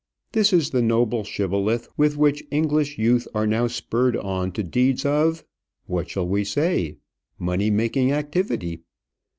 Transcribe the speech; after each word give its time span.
This 0.31 0.51
is 0.51 0.71
the 0.71 0.81
noble 0.81 1.23
shibboleth 1.23 1.87
with 1.95 2.17
which 2.17 2.39
the 2.39 2.47
English 2.49 2.97
youth 2.97 3.27
are 3.35 3.45
now 3.45 3.67
spurred 3.67 4.17
on 4.17 4.51
to 4.53 4.63
deeds 4.63 5.05
of 5.05 5.45
what 5.85 6.09
shall 6.09 6.27
we 6.27 6.43
say? 6.43 6.97
money 7.37 7.69
making 7.69 8.11
activity. 8.11 8.81